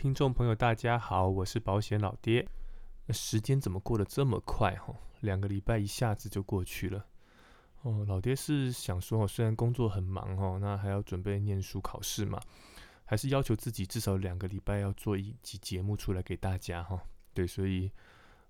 [0.00, 2.48] 听众朋友，大家好，我是保险老爹。
[3.10, 4.74] 时间怎么过得这么快？
[4.76, 7.04] 哈，两个礼拜一下子就过去了。
[7.82, 12.40] 哦，老爹是想说，虽然工作很忙哦，那还要准备念书考试嘛，
[13.04, 16.98] 还是要求自己至少两个礼拜要做一集节目出来给大家哈。
[17.34, 17.92] 对，所以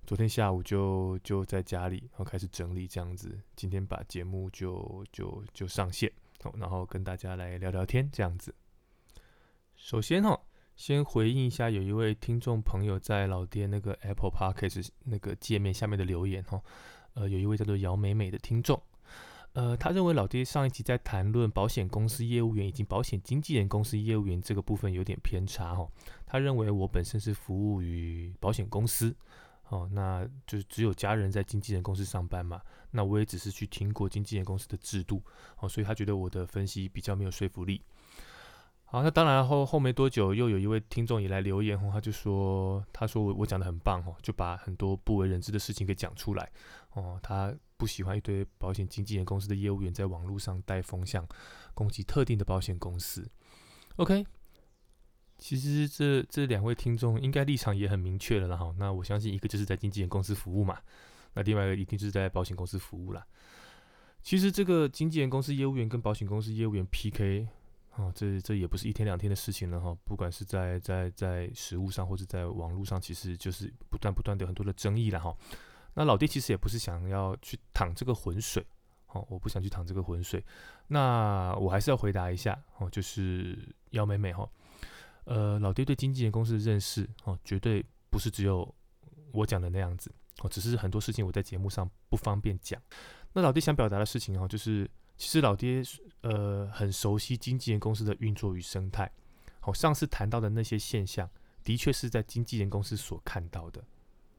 [0.06, 6.12] 昨天下午就就在家里，然后开始整理这样子，今天把节目就就就上线，
[6.55, 8.55] 然后跟大家来聊聊天这样子。
[9.75, 10.41] 首先哈。
[10.80, 16.59] 先回应一下，有一位听众朋友在老爹那个 Apple Podcast 那个界面下面的留言哈，
[17.12, 18.80] 呃，有一位叫做姚美美的听众，
[19.53, 25.87] 呃，他认为老爹上一集在谈论保险公司业务员以及保险经纪人公司业务员这个部分有点偏差哈，
[26.25, 29.15] 他认为我本身是服务于保险公司，
[29.69, 32.58] 哦，那就是只有家人在经纪人公司上班嘛，
[32.92, 35.23] 那我也只是去听过经纪人公司的制度，
[35.58, 37.83] 哦，所以他觉得我的分析比较没有说服力。
[38.92, 46.50] 好，那当然后后没多久，又有一位听众也来留言哦，他就说，他说我我讲的很棒哦，就把很多不为人知的事情给讲出来
[46.94, 47.16] 哦。
[47.22, 51.24] 他不喜欢一堆保险经纪人公司的业务员在网络上带风向，
[51.72, 53.30] 攻击特定的保险公司。
[53.94, 54.27] OK，
[55.38, 58.74] 其实这这两位听众应该立场也很明确了哈。
[58.77, 60.77] 那我相信一个就是在经纪人公司服务嘛，
[61.34, 63.24] 那另外一个一定就是在保险公司服务了。
[64.20, 67.46] 其实这个经纪人公司业务员跟保险公司业务员 PK。
[68.01, 69.95] 哦，这这也不是一天两天的事情了哈。
[70.05, 75.37] 不管是在在在实物上，或者在网络上，其实就是不断不断的很多的争议了哈。
[75.92, 78.65] 那老爹其实也不是想要去淌这个浑水，
[79.09, 80.42] 哦，我不想去淌这个浑水。
[80.87, 83.59] 那我还是要回答一下哦，就是
[83.91, 84.48] 姚美美哈，
[85.25, 88.75] 呃，老爹对经纪人公司的认识哦，绝对不是只有
[89.33, 90.11] 我讲的那样子
[90.42, 92.81] 哦，只是很多事情我在节目上不方便讲。
[93.35, 94.91] 那老爹想表达的事情哦，就是。
[95.20, 95.83] 其实老爹
[96.23, 99.13] 呃很熟悉经纪人公司的运作与生态，
[99.61, 101.29] 好，上次谈到的那些现象，
[101.63, 103.85] 的确是在经纪人公司所看到的，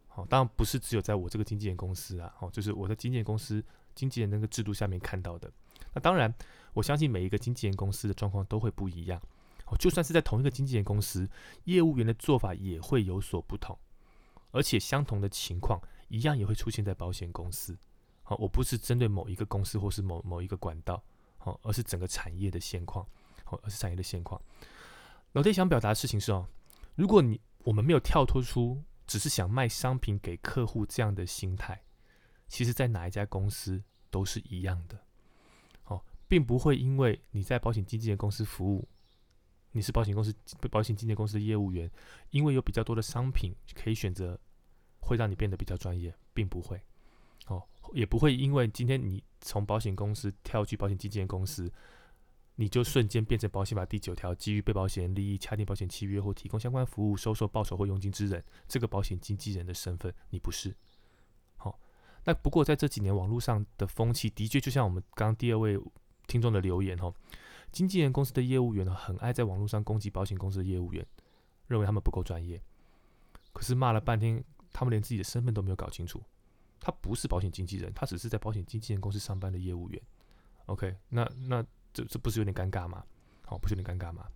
[0.08, 5.54] 好，当然不是只有在我这个经纪人公司啊，好，就是我在经纪人公司经纪人那个制度下面看到的。
[5.94, 6.34] 那当然，
[6.74, 9.22] 我相信每一个经纪人公司的状况都会不一样，
[9.68, 11.30] 哦，就算是在同一个经纪人公司，
[11.66, 13.78] 业务员的做法也会有所不同，
[14.50, 17.78] 而且相同的情况一样也会出现在保险公司。
[18.24, 21.04] 好我不是针对某一个公司或是某某一个管道，
[21.38, 23.06] 好，而是整个产业的现况，
[23.44, 24.42] 好，而是产业的现况。
[25.34, 26.48] 老爹想表达的事情是哦，
[26.96, 31.82] 如果你我们没有跳脱出只是想卖商品给客户这样的心态，
[32.48, 35.00] 其实在哪一家公司都是一样的，
[35.86, 38.88] 哦，并不会因为你在保险经纪人公司服务，
[39.72, 40.34] 你是保险公司
[40.70, 41.90] 保险经纪公司的业务员，
[42.30, 44.40] 因为有比较多的商品可以选择，
[45.00, 46.82] 会让你变得比较专业，并不会。
[47.52, 47.64] 哦
[47.94, 51.70] 也不会因为今天你从保险公司跳去保险经纪人公司，
[52.56, 60.74] 你就瞬间变成保险法第九条基于被保险人利益洽定保险契约或提供相关服务收受报酬或佣金之人，这个保险经纪人的身份你不是。
[61.58, 61.78] 好，
[62.24, 65.78] 那不过在这几年网络上的风气的确就像我们刚刚第二位
[66.28, 67.14] 听众的留言哦，
[67.74, 71.06] 经纪人公司的业务员呢很爱在网络上攻击保险公司的业务员，
[71.68, 72.62] 认为他们不够专业，
[73.52, 74.42] 可是骂了半天，
[74.72, 76.24] 他们连自己的身份都没有搞清楚。
[76.84, 80.02] 他不是保险经纪人，他只是在保险经纪人公司上班的业务员。
[80.66, 83.06] OK，那那这这不是有点尴尬吗？
[83.46, 84.28] 好，不是有点尴尬吗？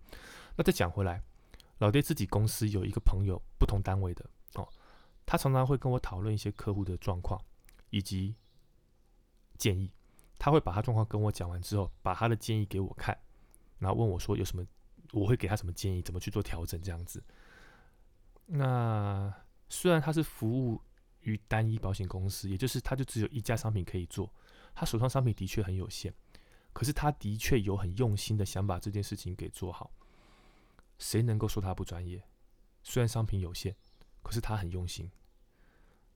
[0.56, 1.20] 那再讲回来，
[1.78, 4.24] 老爹自己公司有一个朋友，不同单位的
[4.54, 4.68] 哦，
[5.26, 7.40] 他常常会跟我讨论一些客户的状况
[7.90, 8.36] 以及
[9.58, 9.90] 建议。
[10.38, 13.18] 他会把他状况跟我讲完之后，把他的建议给我看，
[13.78, 14.64] 然后问我说有什么，
[15.12, 17.20] 我会给他什么建议，怎么去做调整这样子。
[18.44, 19.34] 那
[19.68, 20.80] 虽然他是服务。
[21.26, 24.32] 于单一保险公司，也就是他就只有一家商品可以做，
[24.74, 26.12] 他手上商品的确很有限，
[26.72, 29.90] 可是他的确有很用心的想把这件事情给做好。
[30.98, 32.22] 谁能够说他不专业？
[32.82, 33.74] 虽然商品有限，
[34.22, 35.10] 可是他很用心。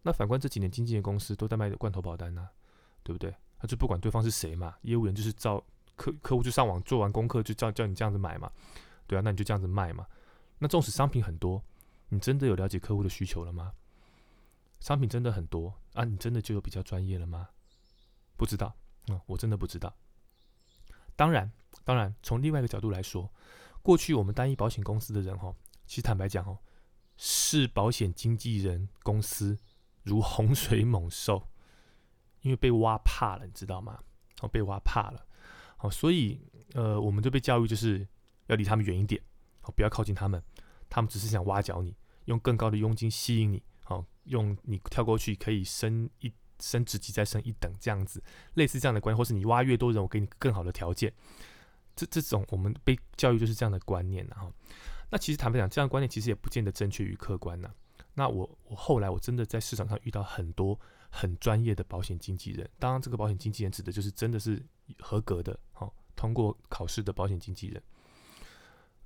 [0.02, 2.48] 那反观这几年经纪人公司都在卖罐头保单呢，
[3.02, 3.34] 对不对？
[3.58, 5.62] 他就不管对方是谁嘛，业务员就是照
[5.96, 8.50] 客客户就上网做完功课就叫叫你这样子买嘛，
[9.06, 10.06] 对啊，那你就这样子卖嘛。
[10.58, 11.62] 那纵使商品很多，
[12.08, 13.72] 你真的有了解客户的需求了吗？
[14.80, 17.48] 商品真的很多啊，你真的就有比较专业了吗？
[18.36, 18.74] 不知道，
[19.08, 19.94] 嗯，我真的不知道。
[21.14, 21.52] 当然，
[21.84, 23.30] 当然，从另外一个角度来说，
[23.82, 25.54] 过去我们单一保险公司的人哈，
[25.86, 26.58] 其实坦白讲哦，
[27.18, 29.58] 是保险经纪人公司
[30.02, 31.46] 如洪水猛兽，
[32.40, 33.98] 因为被挖怕了，你知道吗？
[34.40, 35.26] 哦，被挖怕了，
[35.76, 36.40] 好，所以
[36.72, 38.08] 呃，我们就被教育就是
[38.46, 39.22] 要离他们远一点，
[39.64, 40.42] 哦，不要靠近他们，
[40.88, 41.94] 他们只是想挖角你，
[42.24, 43.62] 用更高的佣金吸引你。
[44.25, 48.22] 用你跳过去可以升一升职级再升一等这样子，
[48.55, 51.12] 类似这样的关系，或是你挖越多人，我给你更好的条件，
[51.96, 54.52] 这这种我们被教育就是这样的观念然后，
[55.11, 57.72] 那其实坦白讲，这样观念其实也不见得正确与客观呢。
[58.14, 60.78] 那我我后来我真的在市场上遇到很多
[61.11, 64.62] 很专业的保险经纪人，当然这个保险经纪人指的就是真的是
[64.99, 67.82] 合格的，好通过考试的保险经纪人。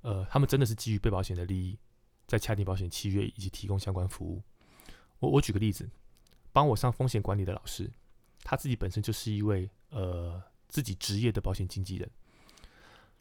[0.01, 1.79] 呃，他们真的是基于被保险的利益，
[2.27, 4.43] 在洽定保险契约以及提供相关服务。
[5.29, 5.89] 我举个例子，
[6.51, 7.91] 帮我上风险管理的老师，
[8.43, 12.09] 他自己本身就是一位呃自己职业的保险经纪人。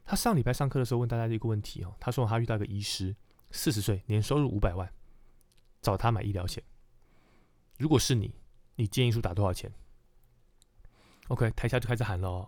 [0.04, 3.16] 他上礼拜上课的时候问大家一个问题哦，他说他遇到一个医师，
[3.50, 4.92] 四十岁，年收入五百万，
[5.80, 6.62] 找他买医疗险。
[7.78, 8.34] 如果是你，
[8.76, 9.72] 你建议书打多少钱
[11.28, 12.46] ？OK，台下就开始喊了，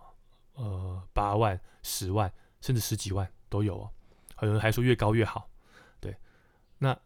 [0.53, 2.31] 呃，八万、十万，
[2.61, 3.91] 甚至十几万都有哦。
[4.41, 5.49] 有人还说越高越好。
[5.99, 6.15] 对，
[6.77, 6.97] 那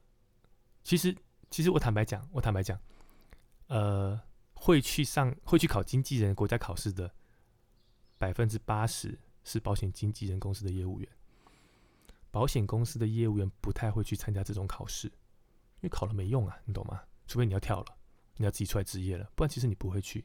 [0.84, 1.16] 其实
[1.52, 2.80] 其实我坦白讲，我坦白讲，
[3.68, 4.20] 呃，
[4.56, 7.14] 会去上会去考经纪人国家考试的
[8.18, 9.20] 百分之八十。
[9.44, 11.10] 是保险经纪人公司的业务员，
[12.30, 17.02] 保险公司的业务员不太会去参加这种考试，因为考了没用啊，你懂吗？
[17.26, 17.98] 除非你要跳了，
[18.38, 20.24] 你要自己出来职业了，不然其实你不会去。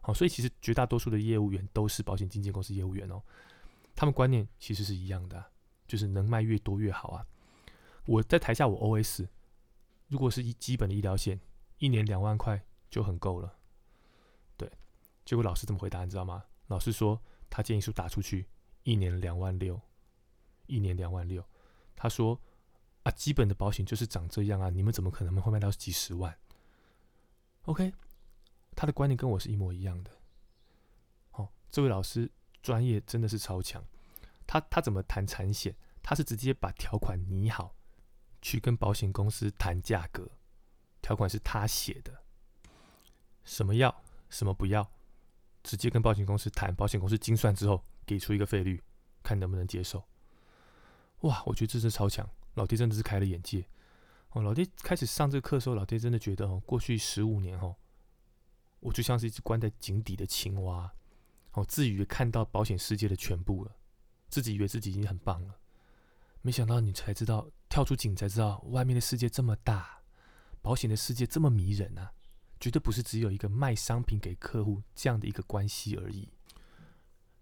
[0.00, 3.22] 好，所以其实绝大多数的业务员都是保险经纪公司业务员哦，
[3.94, 5.44] 他们观念其实是一样的，
[5.86, 7.26] 就是能卖越多越好啊。
[8.06, 9.28] 我在台下我 OS，
[10.14, 11.40] 如果是一基本的医疗险，
[11.78, 13.58] 一年两万块就很够了。
[14.56, 14.70] 对，
[15.24, 16.44] 结果老师怎么回答你知道吗？
[16.68, 17.20] 老师说
[17.50, 18.46] 他建议书打出去。
[18.84, 19.80] 一年两万六，
[20.66, 21.44] 一年两万六。
[21.96, 22.40] 他说
[23.02, 26.38] ：“啊，基本的保险就是长这样啊，你们怎么可能会卖到几十万
[27.64, 27.92] ？”OK，
[28.76, 30.12] 他的观念跟我是一模一样的。
[31.32, 32.30] 哦，这位老师
[32.62, 33.84] 专业真的是超强。
[34.46, 35.74] 他他怎么谈产险？
[36.04, 37.74] 他是直接把条款拟好，
[38.44, 40.30] 去跟保险公司谈价格。
[41.00, 42.22] 条款是他写的，
[43.42, 44.88] 什么要，什么不要，
[45.62, 46.72] 直接跟保险公司谈。
[46.74, 47.82] 保险公司精算之后。
[48.06, 48.82] 给出一个费率，
[49.22, 50.04] 看能不能接受。
[51.20, 53.64] 哇，我觉得这是超强，老爹真的是开了眼界。
[54.32, 57.74] 哦，老爹开始上这课的时候，老爹真的觉得哦，过去十五年哦，
[58.80, 60.92] 我就像是一只关在井底的青蛙，
[61.52, 63.74] 哦，自以为看到保险世界的全部了，
[64.28, 65.56] 自己以为自己已经很棒了，
[66.42, 69.98] 没想到你才知道，跳出井才知道，外面的世界这么大，
[70.62, 72.12] 保险的世界这么迷人啊，
[72.60, 76.28] 绝对不是只有一个卖商品给客户这样的一个关系而已。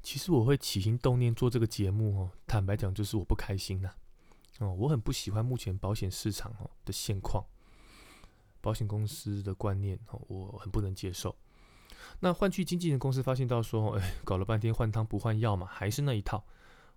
[0.03, 3.91] 其实我会起心动念做这个节目哦，坦白讲就是我不开心呐，
[4.61, 7.45] 哦，我很不喜欢目前保险市场哦的现况，
[8.63, 11.37] 保险公司的观念哦，我很不能接受。
[12.21, 16.43] 那换去经纪人公司发现到说，哎，搞了半天换汤不换药嘛，还是那一套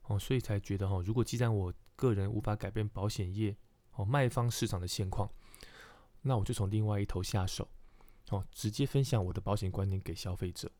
[0.07, 3.55] 哦，所以才觉得哈，如果既然我个人无法改变保险业
[3.95, 5.29] 哦卖方市场的现况，
[6.21, 7.67] 那我就从另外一头下手
[8.29, 10.71] 哦，直接分享我的保险观念给消费者，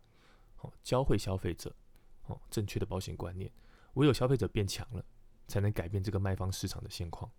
[0.62, 1.76] 哦，教会消费者。
[2.28, 3.52] 哦，正确的保险观念，
[3.94, 5.06] 唯有消费者变强了，
[5.48, 7.32] 才能改变这个卖方市场的现况。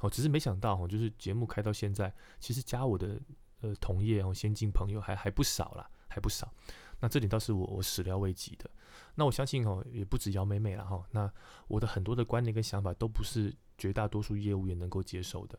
[0.00, 3.16] 哦，只是没想到哦，就是节目开到现在，其实加我的
[3.60, 6.52] 呃同业哦，先进朋友还还不少啦，还不少。
[7.00, 8.70] 那这点倒是我我始料未及的。
[9.14, 11.04] 那我相信哦，也不止姚美美了哈。
[11.10, 11.30] 那
[11.68, 15.58] 我的很多的观念跟想法都不是绝大多数业务员能够接受的。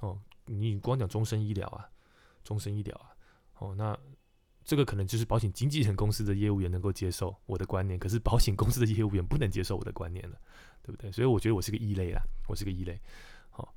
[0.00, 1.88] 哦，你光讲终身医疗啊，
[2.44, 3.10] 终身医疗啊，
[3.58, 3.98] 哦那。
[4.64, 10.38] 这个可能就是保险经纪人公司的业务员能够接受我的观念，可是保险公司的业务员不能接受我的观念了，
[10.84, 11.10] 对不对？
[11.10, 12.96] 所以我觉得我是个异类啦，我是个异类。
[13.50, 13.74] 好，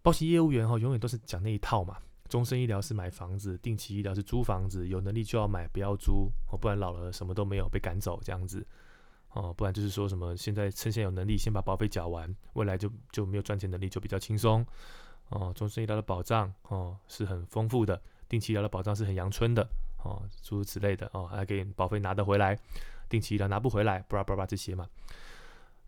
[0.00, 1.98] 保险业务员哈，永远都是讲那一套嘛。
[2.32, 8.66] 终身医疗是买房子，定期医疗是租房子，有能力就要买，不要租哦，不然老了什么都没有被赶走这样子
[9.34, 14.64] 哦，不然就是说什么现在趁现有能力先把保费缴完，未来就就没有赚钱能力就比较轻松
[15.28, 15.52] 哦。
[15.54, 19.68] 终身医疗的保障哦是很丰富的，定期医疗的保障是很阳春的。
[20.02, 22.58] 哦，诸如此类的哦，还可以保费拿得回来，
[23.10, 24.88] 定期医疗拿不回来，巴拉巴拉这些嘛。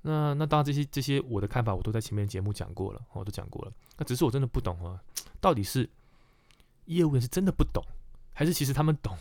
[0.03, 3.73] 那那当然这些这些我的看法我都在前面节目讲过了，我都讲过了。
[3.97, 5.03] 那只是我真的不懂啊，
[5.41, 5.89] 到底是
[6.87, 7.85] 业务员是真的不懂，
[8.33, 9.17] 还是其实他们懂，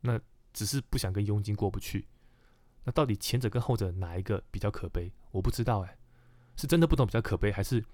[0.00, 0.20] 那
[0.52, 2.06] 只是不想跟佣金过不去。
[2.84, 5.12] 那到底前者跟后者哪一个比较可悲？
[5.30, 5.98] 我不知道哎，
[6.56, 7.84] 是真的不懂比较可悲，还是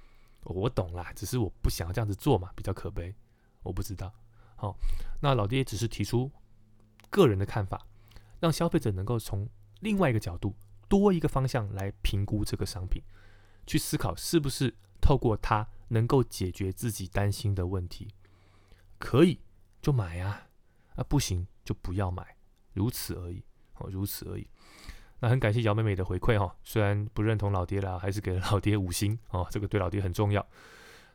[0.44, 3.14] 我懂啦，只是我不想要这样子做嘛，比较可悲？
[3.62, 4.12] 我不知道。
[4.56, 4.76] 好，
[5.20, 6.30] 那老爹只是提出
[7.10, 7.86] 个人的看法，
[8.40, 9.48] 让消费者能够从
[9.80, 10.54] 另外一个角度、
[10.88, 13.02] 多一个方向来评估这个商品，
[13.66, 18.08] 去思考是不是透过它能够解决自己担心的问题。
[19.04, 19.38] 可以
[19.82, 20.48] 就买啊，
[20.96, 22.36] 啊不行就不要买，
[22.72, 23.44] 如此而已。
[23.74, 24.48] 哦，如此而已。
[25.20, 30.46] 那很感谢姚妹妹的回馈哈，虽然不认同老爹啦，还是给了老爹五星哦，这个对老爹很重要。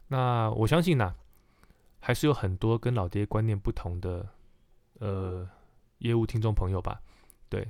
[0.07, 1.15] 那我相信呢。
[2.01, 4.25] 还是有很多跟老爹观念不同的
[4.99, 5.45] 呃
[5.97, 7.01] 业务听众朋友吧，
[7.49, 7.69] 对。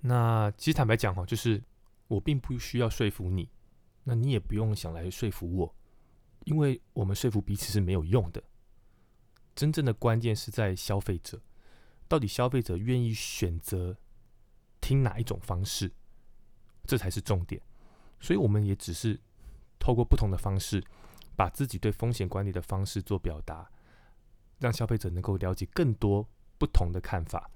[0.00, 1.62] 那其实坦白讲哦，就是
[2.08, 3.48] 我并不需要说服你，
[4.02, 5.72] 那你也不用想来说服我，
[6.46, 8.42] 因为我们说服彼此是没有用的。
[9.54, 11.40] 真正的关键是在消费者，
[12.08, 13.96] 到底消费者愿意选择
[14.80, 15.92] 听哪一种方式，
[16.84, 17.60] 这才是重点。
[18.20, 19.20] 所以我们也只是
[19.78, 20.82] 透过不同的方式，
[21.36, 23.70] 把自己对风险管理的方式做表达，
[24.58, 26.28] 让消费者能够了解更多
[26.58, 27.50] 不同的看法。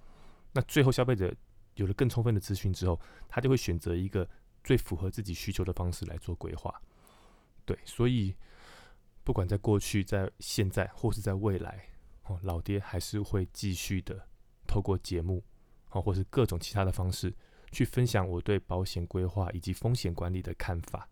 [0.52, 1.34] 那最后消费者
[1.74, 4.28] 有了更充分的资讯之后，他就会选择一个。
[4.64, 6.74] 最符合自己需求的方式来做规划，
[7.64, 8.34] 对，所以
[9.26, 11.88] 不管在过去、在现在或是在未来，
[12.26, 14.24] 哦，老爹还是会继续的
[14.68, 15.42] 透过节目，
[15.90, 17.34] 哦，或是各种其他的方式
[17.72, 21.08] 去分享我对保险规划以及风险管理的看法。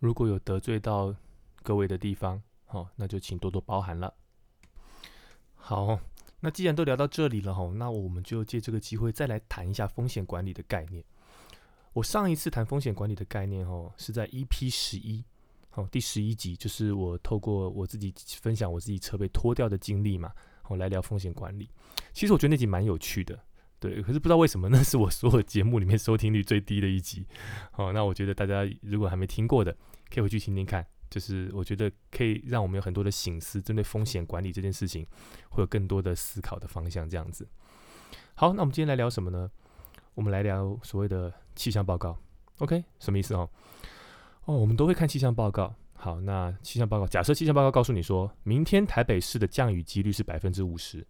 [0.00, 1.14] 如果有得罪到
[1.62, 4.12] 各位的地方，哦，那就请多多包涵了。
[5.54, 6.00] 好，
[6.40, 11.04] 那既然都聊到这里了，吼，那我们就借这个机会再来谈一下风险管理的概念。
[11.92, 15.24] 我上一次谈风险管理的概念哦，是在 EP 十一，
[15.78, 20.32] 哦，第十一集，就是我透过我自己分享我自己车被拖掉的经历嘛，
[20.66, 21.70] 我来聊风险管理。
[22.12, 23.38] 其实我觉得那集蛮有趣的，
[23.78, 27.24] 对，可是不知道为什么，那 是我所有节目里面收听率最低的一集。
[27.76, 29.72] 哦，那我觉得大家如果还没听过的，
[30.10, 35.06] 可以回去听听看，就是我觉得可以让我们有很多的醒思，针对风险管理这件事情，
[35.50, 37.08] 会有更多的思考的方向。
[37.08, 37.48] 这样子。
[38.34, 39.48] 好，那我们今天来聊什么呢？
[40.14, 41.32] 我们来聊所谓的。
[41.58, 42.16] 气象报告
[42.58, 43.50] ，OK，什么意思哦？
[44.48, 45.74] 哦，我们都会看气象报告。
[45.92, 51.06] 好，那气象报告，假设气象报告告诉你说，明天台北市的降雨几率是百分之五十，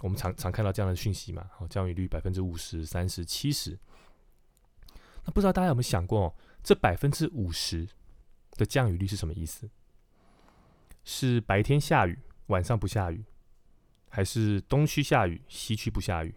[0.00, 1.48] 我们常常看到这样的讯息嘛？
[1.56, 3.78] 好，降雨率百分之五十、三十、七十。
[5.24, 6.34] 那不知道大家有没有想过，
[6.64, 7.86] 这百分之五十
[8.56, 9.70] 的降雨率是什么意思？
[11.04, 13.24] 是白天下雨，晚上不下雨，
[14.08, 16.34] 还是东区下雨，西区不下雨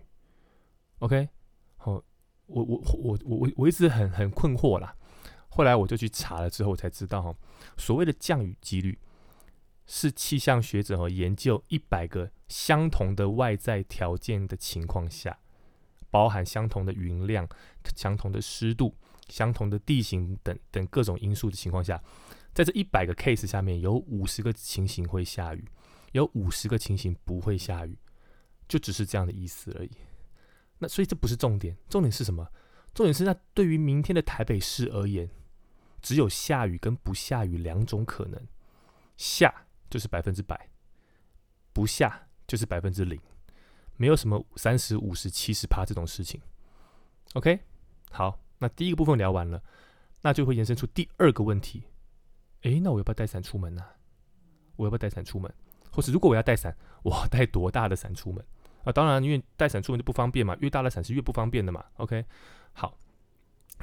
[1.00, 1.28] ？OK，
[1.78, 2.04] 好。
[2.48, 4.96] 我我我我我我一直很很困惑啦，
[5.56, 7.34] 后来我就去查了之后，我才知道哈，
[7.78, 9.00] 所谓的降雨几率
[9.86, 15.40] 是气象学者和研究一百个相同的外在条件的情况下，
[16.12, 17.48] 包含相同的云量、
[17.96, 18.94] 相同的湿度、
[19.30, 22.04] 相同的地形等等各种因素的情况下，
[22.54, 25.66] 在这一百个 case 下面有五十个情形会下雨，
[26.12, 27.98] 有五十个情形不会下雨，
[28.68, 29.92] 就只是这样的意思而已。
[30.80, 32.46] 那所以这不是重点，重点是什么？
[32.94, 35.30] 重点是那对于明天的台北市而言，
[36.06, 38.40] 只有下雨跟不下雨两种可能，
[39.18, 40.70] 下就是百分之百，
[41.74, 43.20] 不下就是百分之零，
[43.98, 46.40] 没有什么三十五十七十趴这种事情。
[47.34, 47.60] OK，
[48.12, 49.64] 好，那第一个部分聊完了，
[50.22, 51.86] 那就会延伸出第二个问题。
[52.62, 53.84] 诶，那我要不要带伞出门呢？
[54.76, 55.52] 我要不要带伞出门？
[55.92, 58.46] 或是如果我要带伞，我带多大的伞出门？
[58.84, 61.84] 啊，当然，因为带伞出门就不方便嘛，越大的伞是越不方便的嘛。
[61.96, 62.24] OK，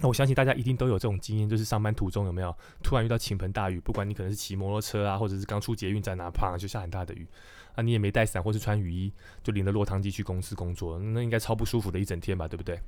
[0.00, 7.26] 那我相信大家一定都有这种经验，就是上班途中有没有突然遇到倾盆大雨，不管你可能是骑摩托车啊，或者是刚出捷运站啊，啪就下很大的雨，
[7.74, 12.80] 啊，你也没带伞或是穿雨衣，就淋着落汤鸡去公司工作，那应该超不舒服的一整天吧，对不对？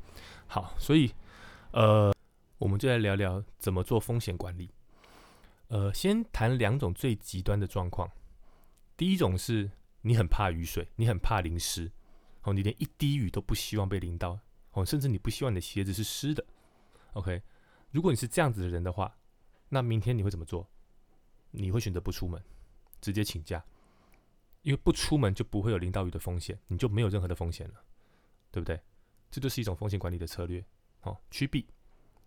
[0.46, 1.12] 好，所以
[1.72, 2.12] 呃，
[2.58, 4.70] 我们就来聊聊怎么做风险管理。
[5.68, 8.10] 呃，先谈两种最极端的状况，
[8.96, 9.70] 第一种是
[10.02, 11.92] 你很怕雨水，你很怕淋湿。
[12.42, 14.38] 哦，你连一滴雨都不希望被淋到，
[14.72, 16.44] 哦，甚至你不希望你的鞋子是湿的。
[17.14, 17.42] OK，
[17.90, 19.16] 如果你是这样子的人的话，
[19.68, 20.68] 那明天你会怎么做？
[21.50, 22.40] 你会选择不出门，
[23.00, 23.64] 直接请假，
[24.62, 27.74] 因为不出门就不会有淋到雨的风险，你就没有任何的风险了，
[28.50, 28.80] 对不对？
[29.30, 30.64] 这就是一种风险管理的策略。
[31.02, 31.66] 哦，趋避，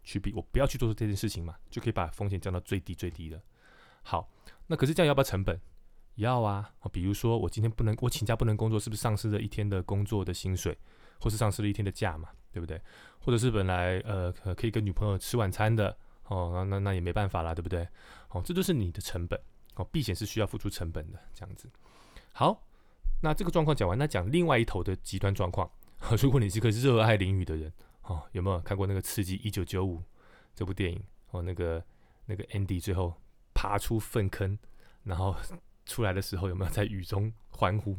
[0.04, 3.42] 趋避，我不要去做这件事情嘛，就可以把风险降到最低最低了。
[4.04, 4.30] 好，
[4.68, 5.60] 那可是这样要不要成本？
[6.16, 10.78] 要啊，比如说我今天不能，我请假不能工作，是不是丧失了一天的工作的薪水，
[11.20, 12.82] 或是丧失了一天的假嘛，对不对？
[13.20, 15.96] 或者是本来呃可以跟女朋友吃晚餐的，
[16.28, 17.88] 哦，那那那也没办法啦，对不对？
[18.30, 19.40] 哦，这就是你的成本，
[19.76, 21.70] 哦，避险是需要付出成本的，这样子。
[22.34, 22.64] 好，
[23.22, 25.70] 那这个状况讲完，那讲另外一头的极端状况。
[26.22, 27.72] 如果你是个热爱淋雨的人，
[28.04, 30.00] 哦，有没有看过那个《刺激一九九五》
[30.54, 31.04] 这部电影？
[31.32, 31.84] 哦，那个
[32.26, 33.14] 那个 Andy 最后
[33.54, 34.58] 爬出粪坑，
[35.04, 35.36] 然后。
[35.90, 37.98] 出来的时候有没有在雨中欢呼？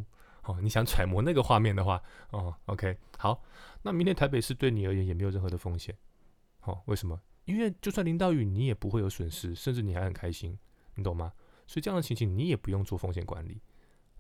[0.48, 3.44] 哦，你想揣摩那个画面的话，哦，OK，好，
[3.82, 5.94] 那明天台北市对你而言也没有任何的风险，
[6.62, 7.20] 哦，为什么？
[7.44, 10.58] 因为就算淋到雨，你也不会有损失，甚至你还很开心，
[10.94, 11.34] 你懂吗？
[11.66, 13.60] 所以这样的情形你也不用做风险管理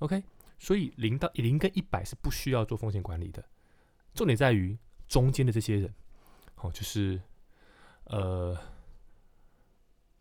[0.00, 0.22] ，OK？
[0.58, 3.42] 所以零到零跟一百是不需要做风险管理的，
[4.12, 4.76] 重点在于
[5.08, 5.94] 中间的这些人，
[6.56, 7.18] 哦，就是
[8.04, 8.54] 呃，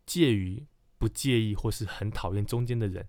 [0.06, 0.66] 介于
[0.98, 3.06] 不介意或是很讨厌中间的人。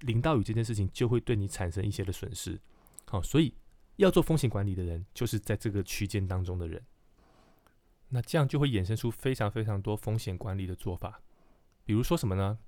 [0.00, 2.60] 淋到雨这件事情就会对你产生一些的损失，
[3.06, 3.54] 好，所以
[3.96, 6.82] 要做风险管理的人就是在这个区间当中的人。
[8.08, 11.20] 那这样就会衍生出非常非常多风险管理的做法，
[11.84, 12.58] 比如说什么呢？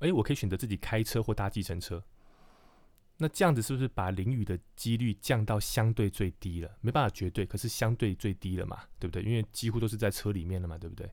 [0.00, 2.02] 诶，我可以选择自己开车或搭计程车。
[3.18, 6.76] 那这样子是不是把淋雨的几率降到相对最低了？
[6.80, 9.22] 没办法绝对，可是相对最低了嘛，对不对？
[9.22, 11.08] 因为几乎都是在车里面了嘛，对不对？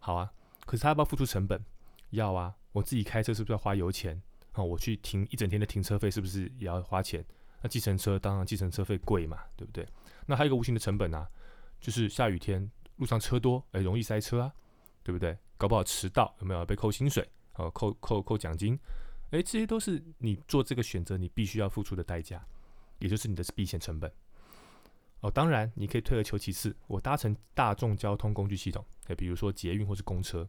[0.00, 0.32] 好啊，
[0.66, 1.64] 可是他要不要付出成本？
[2.10, 4.20] 要啊，我自己开车是不是要花油钱？
[4.54, 7.22] 好，我去停一整天的停车费是不是也要花钱？
[7.60, 9.84] 那计程车当然计程车费贵嘛，对不对？
[10.26, 11.28] 那还有一个无形的成本啊，
[11.80, 14.54] 就是下雨天路上车多，哎，容易塞车啊，
[15.02, 15.36] 对不对？
[15.56, 17.28] 搞不好迟到有没有被扣薪水？
[17.54, 18.78] 哦，扣扣扣奖金？
[19.30, 22.46] 诶，这些都是你做这个选择你必须要付出的代价，
[23.00, 24.08] 也就是你的避险成本。
[25.20, 30.48] 哦，当然你可以退而求其次，我搭乘大众交通工具系统，诶，比如说捷运或是公车，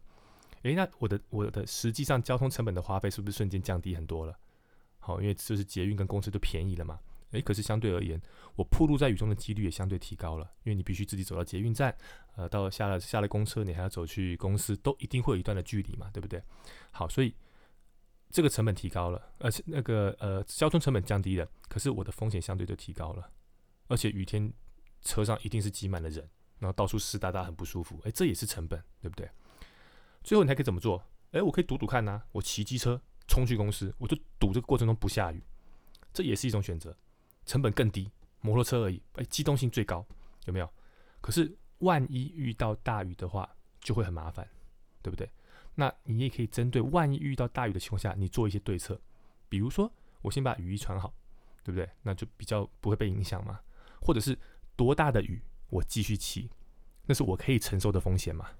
[0.66, 4.36] 诶，那我的我的实际上交通成本的花费是不是瞬间降低很多了？
[4.98, 6.98] 好，因为就是捷运跟公车都便宜了嘛。
[7.32, 8.20] 诶，可是相对而言，
[8.54, 11.96] 我铺路在雨中的几率也相对提高了，因为你必须自己走到捷运站，
[12.36, 16.42] 呃，到下了下了公车，你还要走去公司，都一定会有一段的距离嘛，对不对？
[16.90, 17.34] 好，所以。
[18.28, 23.30] 这个成本提高了，而且那个呃交通成本降低了，可是我的风险相对就提高了，
[23.86, 24.52] 而且雨天
[25.00, 29.30] 车上一定是挤满了人，然后到处湿哒哒很不舒服，哎，这也是成本，对不对？
[30.26, 31.00] 最后你还可以怎么做？
[31.30, 35.40] 哎，我可以赌赌看呐，我骑机车冲去公司，我就赌这个过程中不下雨，
[36.12, 36.96] 这也是一种选择，
[37.44, 40.04] 成本更低，摩托车而已，哎，机动性最高，
[40.46, 40.68] 有没有？
[41.20, 43.48] 可是万一遇到大雨的话，
[43.80, 44.48] 就会很麻烦，
[45.00, 45.30] 对不对？
[45.76, 49.00] 那你也可以针对万一遇到大雨的情况下，你做一些对策，
[49.48, 49.88] 比如说
[50.22, 51.14] 我先把雨衣穿好，
[51.62, 51.88] 对不对？
[52.02, 53.60] 那就比较不会被影响嘛。
[54.00, 54.36] 或者是
[54.74, 55.40] 多大的雨
[55.70, 56.50] 我继续骑，
[57.04, 58.50] 那是我可以承受的风险嘛。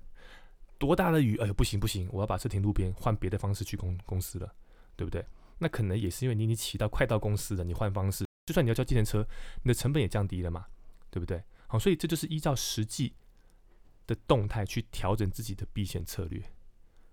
[0.79, 4.55] 多大的雨，哎呦不行不行，我要把车停路边，换别的方式去公公司了，
[4.95, 5.25] 对不对？
[5.59, 9.27] 那可能也是因为你你骑到快到公司了，你换方式，就算你要叫计程车，
[9.63, 10.67] 你的成本也降低了嘛，
[11.11, 11.43] 对不对？
[11.67, 13.15] 好，所以这就是依照实际
[14.07, 16.43] 的动态去调整自己的避险策略。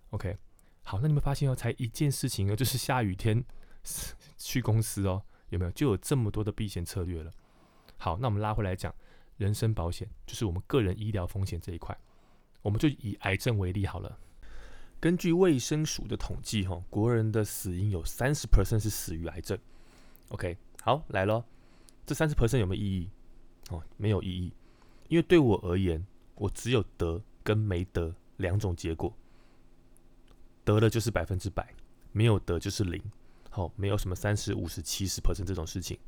[0.10, 0.38] OK，
[0.84, 3.44] 好，那你们发现哦，才一件事情哦，就是下雨天
[4.38, 7.32] 去公司哦，有没有就有这么多的避险策略了？
[7.98, 8.94] 好，那我们拉回来讲
[9.38, 11.98] 人身保险，就是我们个人医疗风险这一块，
[12.63, 14.17] 我们就以癌症为例好了。
[14.99, 19.56] 根据卫生署的统计，哈，国人的死因有三十 percent 是死于癌症。
[20.30, 21.45] OK，好，来咯，
[22.06, 23.10] 这三十 percent 有没有意义？
[23.69, 24.54] 哦，没有意义，
[25.10, 26.04] 因为对我而言，
[26.36, 29.13] 我只有得跟没得两种结果。
[30.63, 31.76] 得了就是百分之百，
[32.13, 33.04] 没有得就是零，
[33.49, 35.99] 好，没有什么三十五十七十 percent 这种事情，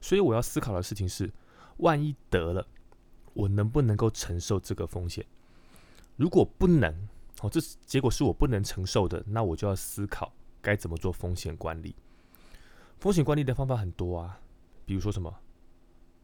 [0.00, 1.30] 所以我要思考的事情是，
[1.76, 2.66] 万一得了，
[3.34, 5.26] 我能不能够承受这个风险？
[6.22, 6.88] 如果不能，
[7.40, 11.96] 哦，这结果是我不能承受的，那我就要思考该怎么做风险管理。
[13.00, 14.38] 风险管理的方法很多啊，
[14.86, 15.34] 比如说什么，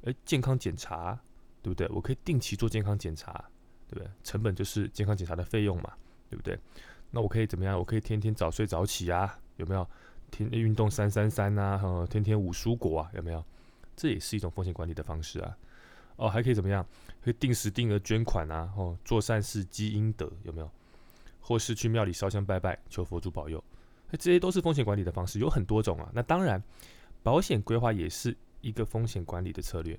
[0.02, 1.18] 诶，健康检查，
[1.60, 1.88] 对不对？
[1.88, 3.32] 我可以定期做健康检查，
[3.88, 4.08] 对不对？
[4.22, 5.92] 成本就是健康检查的费用嘛，
[6.30, 6.56] 对不对？
[7.10, 7.76] 那我可以怎么样？
[7.76, 9.84] 我可以天天早睡早起啊，有没有？
[10.30, 13.44] 天运动三三三啊，哈，天天五蔬果啊，有没有？
[13.96, 15.58] 这也是一种风险管理的方式啊。
[16.18, 16.86] 哦，还可以怎么样？
[17.22, 20.70] 可以定时定额捐款啊，哦，做善事积阴德，有没有？
[21.40, 23.62] 或是去庙里烧香拜拜，求佛祖保佑，
[24.12, 26.10] 这些都是风险管理的方式，有很多种啊。
[26.12, 26.62] 那当然，
[27.22, 29.98] 保险规划也是一个风险管理的策略。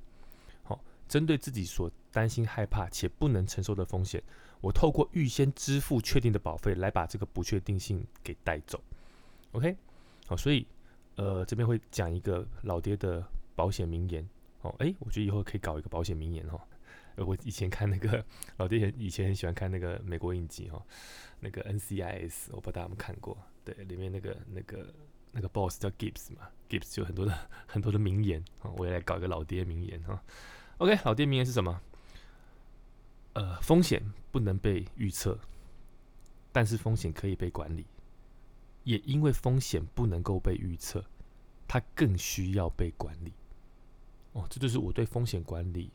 [0.63, 4.21] 好，针对自己所担心、害怕且不能承受的风险。
[4.61, 8.79] 我透过预先支付确定的保费来把这个不确定性给带走
[9.53, 9.75] ，OK，
[10.27, 10.67] 好，所以
[11.15, 14.27] 呃这边会讲一个老爹的保险名言，
[14.61, 16.59] 哦，诶，我觉得以后可以搞一个保险名言哈，
[17.15, 18.23] 我以前看那个
[18.57, 20.83] 老爹以前很喜欢看那个美国影集哈，
[21.39, 24.93] 那个 NCIS，我不知道大家有没有看过，对，里面那个那个
[25.31, 30.21] 那个 boss 叫 Gibbs 嘛，Gibbs 就很多的很多的名言啊，我也来搞一个老爹名言哈
[30.79, 31.81] ，OK，老爹名言是什么？
[33.33, 35.39] 呃，风险不能被预测，
[36.51, 37.85] 但是风险可以被管理。
[38.83, 41.05] 也因为风险不能够被预测，
[41.67, 43.31] 它更需要被管理。
[44.33, 45.91] 哦，这就是我对风险管理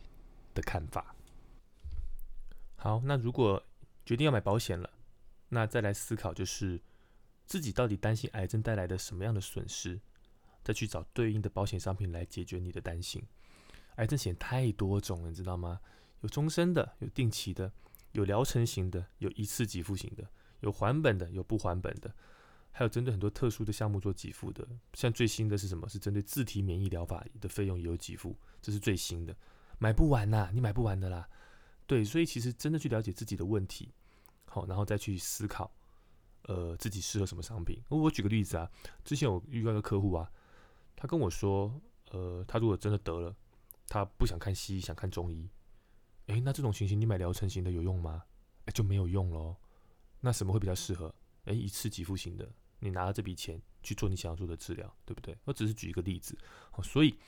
[0.55, 1.15] 的看法。
[2.77, 3.63] 好，那如果
[4.05, 4.91] 决定要买保险了，
[5.49, 6.81] 那再来思考就是
[7.47, 10.01] 自己到底担心癌症带来的什么样的损失，
[10.63, 13.23] 再去找对应的保险商品来解决你的担心。
[13.97, 15.81] 癌症险太多种了，你知道吗？
[16.23, 17.73] 有终身的，有定期的，
[18.13, 20.29] 有疗程型的，有一次给付型的，
[20.61, 22.15] 有还本的，有不还本的，
[22.77, 24.67] 还有针对很多特殊的项目做给付的。
[24.95, 25.89] 像最新的是什么？
[25.89, 29.35] 是针对自体免疫疗法的费用也有给付，这是最新的，
[29.79, 31.29] 买不完呐，你买不完的啦。
[31.87, 33.93] 对，所以其实真的去了解自己的问题，
[34.47, 35.73] 好，然后再去思考，
[36.43, 37.81] 呃，自己适合什么商品。
[37.89, 38.69] 我举个例子啊，
[39.05, 40.29] 之前我遇到一个客户啊，
[40.97, 43.37] 他跟我说，呃，他如果真的得了，
[43.87, 45.49] 他不想看西医，想看中医。
[46.27, 48.25] 诶，那这种情形你买疗程型的有用吗？
[48.65, 49.55] 诶，就没有用喽。
[50.21, 51.15] 那什么会比较适合？
[51.45, 52.51] 诶，一次给付型的，
[52.85, 55.35] 你拿了这笔钱去做你想要做的治疗，对不对？
[55.45, 56.37] 我只是举一个例子，
[56.83, 57.19] 所以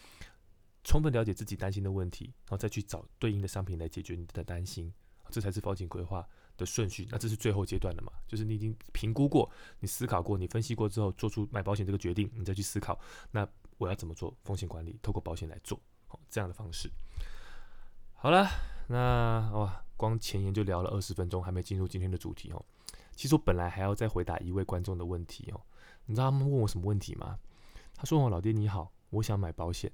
[0.84, 4.92] 充分了解自己担心的问题，然后再去找对应的商品来解决你的担心，
[5.30, 7.08] 这才是保险规划的顺序。
[7.10, 8.12] 那这是最后阶段了嘛？
[8.28, 14.98] 就是你已经评估过、你思考过、你分析过之后，做出买保险这个决定，你再去思考，那我要怎么做风险管理？
[15.02, 16.90] 透过保险来做，好这样的方式。
[18.12, 18.46] 好了，
[18.88, 22.64] 那哇，光前言就聊了二十分钟，还没进入今天的主题哦。
[23.16, 25.60] 其实我本来还要再回答一位观众的问题哦。
[26.04, 27.36] 你知道他们问我什么问题吗？
[27.96, 29.90] 他说：“哦，老爹你好，我想买保险，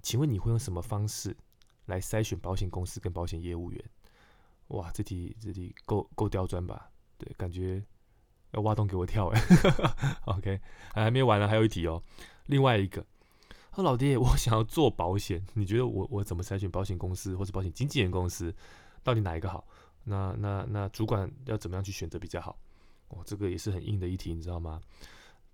[0.00, 1.36] 请问你会用什么方式
[1.86, 3.84] 来筛选保险公司跟保险业务员？”
[4.68, 6.90] 哇，这题这题够够刁钻吧？
[7.18, 7.82] 对，感觉
[8.52, 9.42] 要挖洞给我跳哎。
[10.24, 10.60] OK，
[10.94, 12.02] 还没完了，还有一题哦。
[12.46, 13.04] 另外一个，
[13.70, 18.54] 他说老爹，我想要做保险，你觉得我我怎么筛选保险公司或者保险经纪人公司，
[19.02, 19.66] 到底哪一个好？
[20.04, 22.58] 那那那主管要怎么样去选择比较好？
[23.08, 24.80] 哦，这个也是很硬的一题，你知道吗？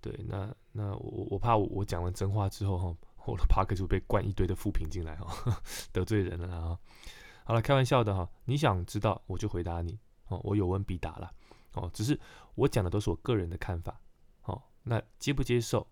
[0.00, 5.60] 对，那那我我怕我讲完真话之后哈，我的 p a r k 就被灌一堆的负评进来哈，
[5.92, 6.78] 得罪人了啊！
[7.42, 11.32] 好了，开玩笑的哈，你想知道我就回答你哦，我有问必答了
[11.72, 12.18] 哦，只是
[12.54, 14.00] 我讲的都是我个人的看法
[14.44, 15.84] 哦，那接不接受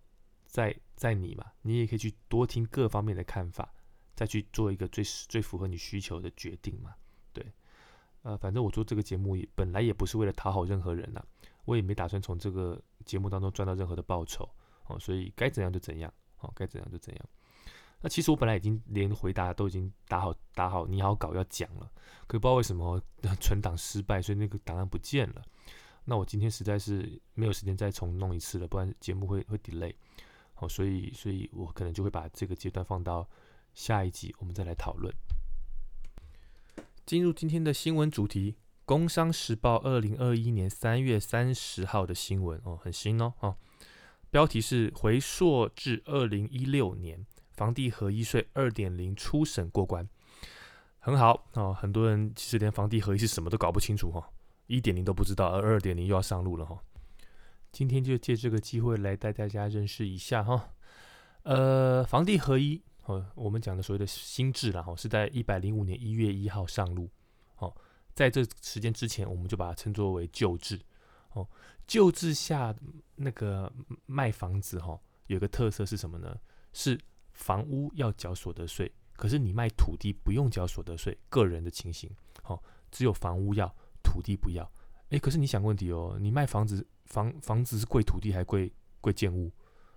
[0.46, 3.74] 在在你嘛，你也可以去多听各方面的看法，
[4.14, 6.94] 再去做一个最最符合你需求的决定嘛，
[8.26, 11.22] 呃，反正我做这个节目也本来也不是为了讨好任何人呐，
[11.64, 14.48] 我也没打算从这个节目当中赚到任何的报酬
[14.88, 17.24] 哦，所以该怎样就怎样，哦，该怎样就怎样。
[18.00, 21.88] 那其实我本来已经连回答都已经打好打好，你好稿要讲了，
[22.26, 23.00] 可不知道为什么
[23.40, 25.42] 存档失败，所以那个档案不见了。
[26.04, 29.94] 那我今天实在是没有时间再重弄一次了，不然节目会会 delay。
[30.54, 33.28] 好，所以所以我可能就会把这个阶段放到
[33.72, 35.14] 下一集，我们再来讨论。
[37.06, 38.50] 进入今天的新闻主题，
[38.84, 43.54] 《工商时报》二零二一年三月三十号的新闻哦，很新哦，哦，
[44.28, 50.08] 标题是回溯至二零一六年，房地合一税二点零初审过关，
[50.98, 51.72] 很好哦。
[51.72, 54.28] 很多人其实连房地合一是什么都搞不清楚哈，
[54.66, 56.76] 一点零都不知道，而二点零又要上路了哈。
[57.70, 60.70] 今天就借这个机会来带大家认识一下哈，
[61.44, 62.82] 呃，房地合一。
[63.06, 67.10] 哦，我们讲的所谓的新制啦，哦，是在一百零五年一月一号上路。
[67.58, 67.74] 哦，
[68.14, 70.80] 在这时间之前，我们就把它称作为旧制。
[71.32, 71.48] 哦，
[71.86, 72.74] 旧制下
[73.14, 73.72] 那个
[74.06, 76.36] 卖房子，哈，有个特色是什么呢？
[76.72, 76.98] 是
[77.32, 82.10] 房屋要缴所得税，可是你卖土地不用缴所得税，个人的情形。
[82.42, 84.68] 哦，只有房屋要，土地不要。
[85.10, 89.52] 诶，可是你想问题哦，你卖房子，房房子是贵土地还贵贵建物？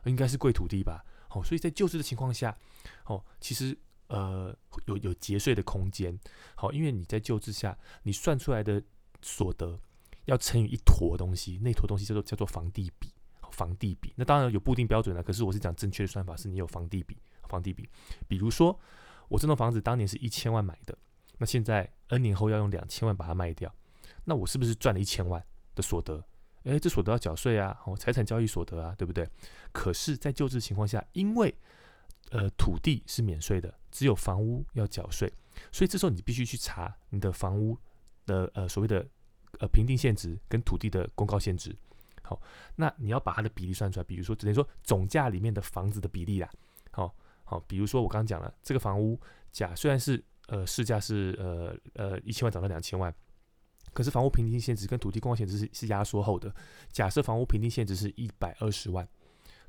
[0.05, 1.03] 应该是贵土地吧？
[1.29, 2.57] 好，所以在旧制的情况下，
[3.05, 4.53] 哦，其实呃
[4.87, 6.19] 有有节税的空间。
[6.55, 8.83] 好，因为你在救治下，你算出来的
[9.21, 9.79] 所得
[10.25, 13.13] 要乘以一坨东西，那坨东西叫做叫做房地比。
[13.51, 15.21] 房地比，那当然有固定标准了。
[15.21, 17.17] 可是我是讲正确的算法，是你有房地比，
[17.49, 17.89] 房地比。
[18.25, 18.79] 比如说，
[19.27, 20.97] 我这栋房子当年是一千万买的，
[21.39, 23.73] 那现在 N 年后要用两千万把它卖掉，
[24.23, 25.43] 那我是不是赚了一千万
[25.75, 26.23] 的所得？
[26.63, 29.27] 诶，这所得要缴税啊，哦，财产交易所得啊，对不对？
[29.71, 31.55] 可是，在旧制情况下，因为
[32.31, 35.31] 呃土地是免税的，只有房屋要缴税，
[35.71, 37.77] 所以这时候你必须去查你的房屋
[38.25, 39.07] 的呃所谓的
[39.59, 41.75] 呃评定现值跟土地的公告现值。
[42.21, 42.39] 好，
[42.75, 46.49] 那你要把它的比例算出来，比如说只能说总价里面的房子的比例啦。
[46.91, 49.19] 好好，比如说我刚刚讲了，这个房屋
[49.51, 53.13] 甲虽然是呃市价是呃呃一千万涨到两千万。
[53.93, 56.53] 可是房屋评定限值跟土地公告限值是是压缩后的。
[56.91, 59.07] 假设房屋评定限值是一百二十万，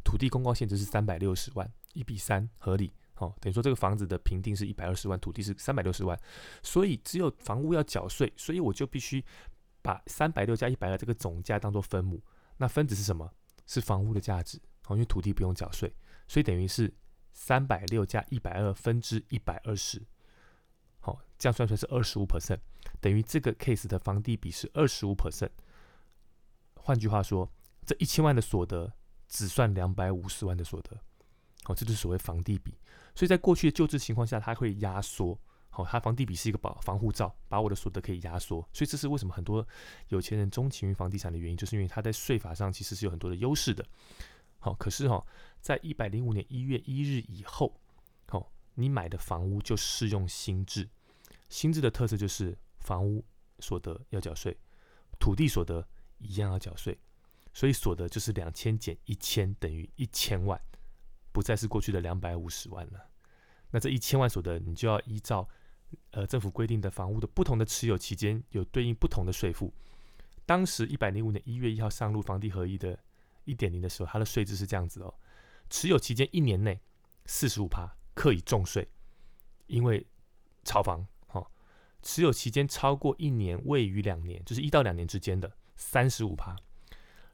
[0.04, 2.92] 土地公告限值是三百六十万，一比三合理。
[3.14, 6.18] 好，等于说这个房子的评定是一百二十万，土地是三百六十万，
[6.62, 9.22] 所以只有房屋要缴税，所以我就必须
[9.82, 12.22] 把三百六加一百二这个总价当做分母。
[12.56, 13.30] 那分子是什么？
[13.66, 14.58] 是房屋的价值。
[14.84, 15.92] 好，因为土地不用缴税，
[16.26, 16.92] 所以等于是
[17.32, 20.02] 三百六加一百二分之一百二十。
[21.00, 22.58] 好，这样算出来是二十五 percent，
[23.00, 25.50] 等于这个 case 的房地比是二十五 percent。
[26.76, 27.50] 换句话说，
[27.84, 28.92] 这一千万的所得
[29.28, 30.96] 只算两百五十万的所得。
[31.64, 32.76] 好，这就是所谓房地比。
[33.14, 35.38] 所以在过去的旧制情况下，它会压缩。
[35.70, 38.60] 好，它房地比是一个保防护罩，把我的所得可以压缩。
[38.72, 39.66] 所以这是为什么很多
[40.08, 43.84] 有钱人钟情于房地产的原因，就是因为它在税法上其实是有很多的优势的。
[44.58, 45.24] 好，可是哈，
[45.60, 47.74] 在一百零五年一月一日以后。
[48.80, 50.88] 你买的房屋就适用新制，
[51.48, 53.24] 新制的特色就是房屋
[53.58, 54.56] 所得要缴税，
[55.18, 55.86] 土地所得
[56.18, 56.98] 一样要缴税，
[57.52, 60.60] 所以所得就是两千减一千等于一千万，
[61.32, 63.08] 不再是过去的两百五十万了。
[63.70, 65.48] 那这一千万所得，你就要依照
[66.10, 69.72] 呃政府规定的房屋的不同的持有期间有对应不同的税负。
[70.46, 72.98] 当时一百零五年一月一号上路房地合一的
[73.44, 75.14] 一点零的时候，它的税制是这样子哦：
[75.68, 76.80] 持有期间一年内
[77.26, 78.88] 四十五趴课以重税，
[79.66, 80.06] 因为
[80.64, 81.50] 炒房；哈，
[82.02, 86.54] 持有期间超过一年未逾两年，就是一到两年之间的三十五趴；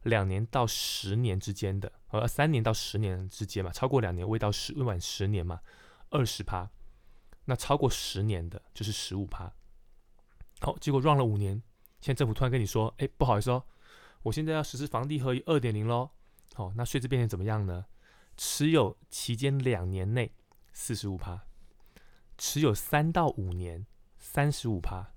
[0.02, 5.60] 两年到十年之间的，呃，三年到十年之间嘛，超过两年未到十未满十年嘛，
[6.10, 6.70] 二十趴；
[7.46, 9.52] 那超过十年的就是十五趴。
[10.60, 11.62] 好，结果 run 了五年。
[12.00, 13.64] 现在政府突然跟你说：“哎，不好意思哦，
[14.22, 16.10] 我现在要实施房地合一二点零喽。
[16.54, 17.86] 好，那税制变成怎么样呢？
[18.36, 20.32] 持有期间两年内
[20.78, 21.46] 四十五趴，
[22.36, 23.86] 持有三到五年
[24.18, 25.14] 三十五趴，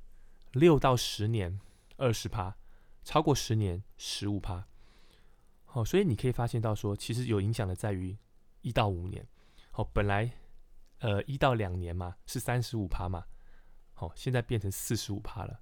[0.54, 1.60] 六到十年
[1.98, 2.56] 二十趴，
[3.04, 4.66] 超过十年十五趴。
[5.66, 8.18] 好，所以你可以发现到说，其实有影响的在于
[8.62, 9.28] 一到五年。
[9.70, 10.32] 好，本来
[11.00, 13.26] 呃一到两年嘛是三十五趴嘛，
[13.94, 15.60] 好，现在变成四十五趴了。”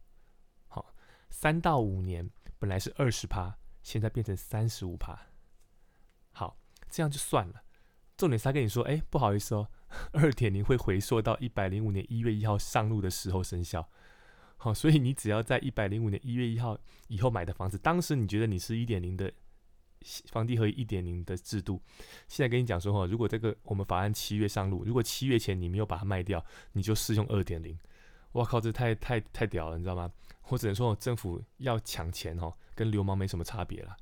[0.70, 0.94] 好
[1.32, 2.30] 三到五年
[2.60, 5.20] 本来是二十趴，现在变成三十五趴。
[6.34, 6.56] 好，
[6.88, 7.64] 这样就算了。
[8.18, 9.68] 重点是他跟你说，哎，不好意思哦，
[10.14, 13.88] 二点零会回溯到一百零五年一月一号上路的时候生效。
[14.58, 16.78] 好， 所以你只要在一百零五年一月一号
[17.08, 19.32] 以后买的房子，当时你觉得你是一点零的
[20.32, 21.82] 房地合一点零的制度，
[22.28, 27.78] 现在跟你讲说，哈，如果这个我们法案七月上路，如果七月前你没有把它卖掉，你就适用二点零。
[28.32, 30.12] 我靠，这太太太屌了，你知道吗？
[30.50, 33.96] 我只能说，政府要抢钱哦，跟流氓没什么差别了。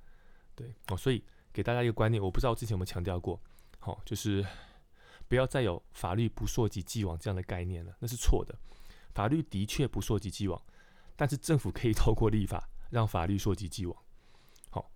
[0.56, 1.24] 对哦，所以
[1.54, 3.42] 给大家一个观念，我不知道之前有没有强调过，
[3.86, 4.44] 好，就是
[5.28, 8.58] 不要再有法律不溯及既往这样的概念了，那是错的。
[9.14, 10.60] 法律的确不溯及既往，
[11.16, 13.96] 但是政府可以透过立法让法律溯及既往。
[14.72, 14.90] 好，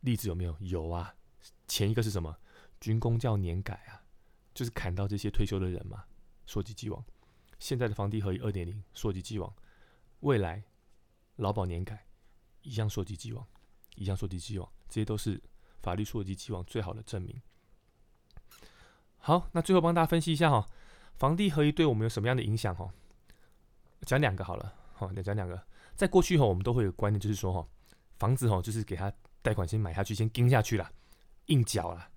[0.00, 0.56] 例子有没有？
[0.60, 1.14] 有啊。
[1.68, 2.34] 前一个是什么？
[2.80, 4.00] 军工叫年改啊，
[4.54, 6.06] 就是砍到这些退休的人嘛，
[6.46, 7.04] 溯及既往。
[7.58, 9.54] 现在的房地合一二点零，溯及既往，
[10.20, 10.64] 未来。
[11.36, 12.06] 劳保年改
[12.62, 13.46] 一样溯及既往，
[13.96, 15.38] 一样溯及既往，这些都是
[15.82, 17.38] 法律溯及既往最好的证明。
[19.24, 20.66] 好，那最后帮大家分析一下哈，
[21.14, 22.92] 房地合一对我们有什么样的影响哈？
[24.00, 25.62] 讲两个好了，好，讲两个。
[25.94, 27.64] 在过去哈，我们都会有观念，就是说哈，
[28.18, 30.90] 房子哈就是给他贷款先买下去，先盯下去了，
[31.46, 32.08] 硬缴了，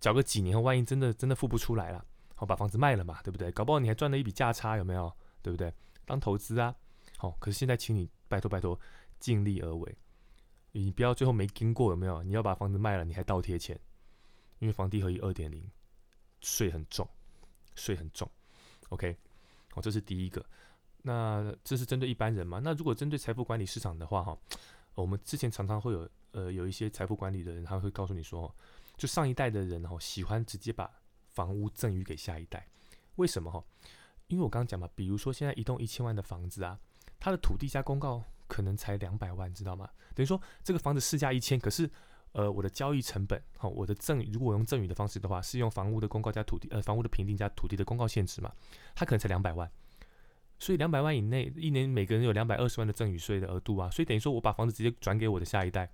[0.00, 2.02] 缴个几年后，万一真的真的付不出来了，
[2.34, 3.52] 好把房子卖了嘛，对不对？
[3.52, 5.14] 搞不好你还赚了一笔价差，有没有？
[5.42, 5.70] 对不对？
[6.06, 6.74] 当投资啊。
[7.18, 8.80] 好，可是现在请你拜托拜托，
[9.20, 9.98] 尽力而为，
[10.72, 12.22] 你不要最后没经过有没有？
[12.22, 13.78] 你要把房子卖了，你还倒贴钱，
[14.58, 15.62] 因为房地合一二点零，
[16.46, 17.08] 税很重，
[17.74, 18.30] 税很重。
[18.90, 19.16] OK，
[19.74, 20.44] 哦，这是第一个。
[21.02, 22.60] 那这是针对一般人嘛？
[22.62, 24.38] 那如果针对财富管理市场的话，哈，
[24.94, 28.54] 我们之前常常会有呃有一些财富管理的人，他会告诉你说，
[28.96, 30.88] 就上一代的人哈，喜欢直接把
[31.32, 32.64] 房屋赠予给下一代，
[33.16, 33.64] 为什么哈？
[34.28, 36.78] 因为我刚刚讲嘛，比如说现在一栋一千万的房子啊。
[37.18, 39.88] 它的土地加公告可能才两百万，知道吗？
[40.14, 41.90] 等于说这个房子市价一千，可是
[42.36, 48.52] 呃我的交易成本，好，我的赠如果我用赠与的方式的话，是用房屋的公告加土地呃房屋的评定加土地的公告限值嘛，
[48.94, 49.70] 它可能才两百万，
[50.58, 55.90] 所以两百万以内一年每个人有两百二十万的赠与税的额度啊，所以等于说我把房子直接转给我的下一代，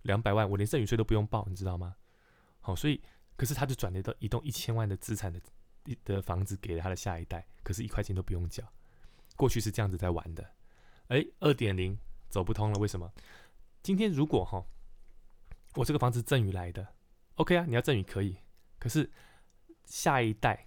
[0.00, 1.94] 两百万我连赠与税都不用报，你知道吗？
[2.62, 2.98] 好，所以
[3.36, 5.38] 可是他就转了一栋一栋一千万的资产的
[6.06, 8.64] 的房子给了他的下一代，可是一块钱都不用缴，
[9.36, 10.42] 过去是这样子在玩的。
[11.08, 11.98] 哎，二点零
[12.30, 13.12] 走不通了，为什么？
[13.82, 14.64] 今天如果哈，
[15.74, 16.86] 我这个房子赠与来的
[17.36, 18.36] ，OK 啊，你要赠与可以，
[18.78, 19.10] 可是
[19.84, 20.66] 下一代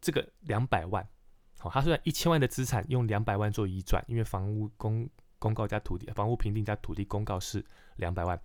[0.00, 1.06] 这个两百万，
[1.58, 5.08] 好，他虽然一千万的资产用两百万做移转，因为房屋公
[5.38, 7.64] 公告加土地，房屋评定加土地公告是
[7.96, 8.40] 两百万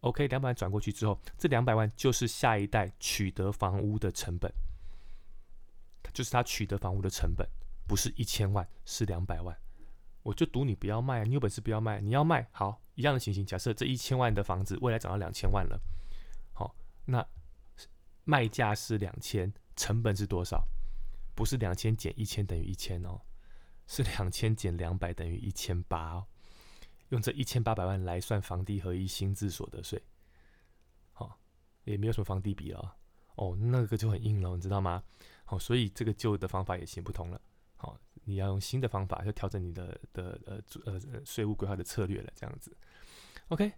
[0.00, 4.52] ，OK，两百万转过去之后，这两百万就是下一代取得房屋的成本，
[6.12, 7.46] 就是他取得房屋的成本，
[7.86, 9.56] 不是一千万，是两百万。
[10.24, 12.00] 我就赌你不要卖，你有本事不要卖。
[12.00, 13.46] 你要卖，好，一样的情形。
[13.46, 15.80] 假设这一千万的房子未来涨到两千万了，
[16.52, 17.24] 好，那
[18.24, 20.66] 卖价是两千，成本是多少？
[21.36, 23.20] 不是两千减一千等于一千哦，
[23.86, 26.26] 是两千减两百等于一千八哦。
[27.10, 30.02] 用这一千八百万来算房地合一新制所得税，
[31.12, 31.38] 好，
[31.84, 32.96] 也没有什么房地比了
[33.36, 35.04] 哦，那个就很硬了，你知道吗？
[35.44, 37.40] 好，所以这个旧的方法也行不通了。
[37.76, 37.96] 好。
[38.28, 42.76] 你要用新的方法，要调整你的的呃呃税务规划的策略了，这样子。
[43.48, 43.72] OK，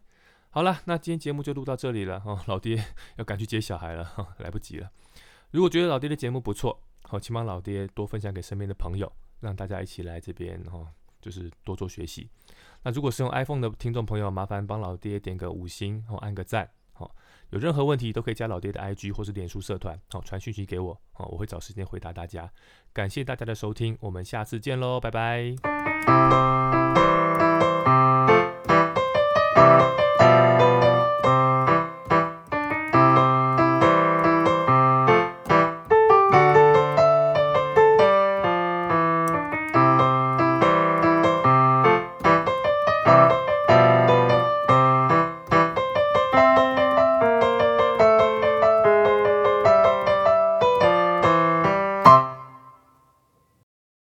[0.51, 2.85] 好了，那今天节目就录到这里了哦，老爹
[3.17, 4.91] 要赶去接小孩了哈，来不及了。
[5.53, 12.29] 如果觉得老爹的节目不错，好，请帮老爹多分享给身边的朋友，让大家一起来这边哈，就是多做学习。
[12.83, 16.69] 那如果是用 iPhone 的听众朋友，麻烦帮老爹点个五星，然后按个赞，
[17.01, 17.17] 好，
[17.49, 22.53] 有任何问题都可以加老爹的 IG 或是脸书社团，好传讯息给我，好我会找时间回答大家。
[22.93, 26.60] 感谢大家的收听，我们下次见喽，拜拜。